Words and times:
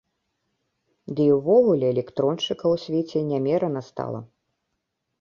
Ды 1.19 1.27
і 1.33 1.35
ўвогуле, 1.41 1.85
электроншчыкаў 1.97 2.69
у 2.81 2.83
свеце 2.87 3.19
нямерана 3.31 3.81
стала. 3.95 4.27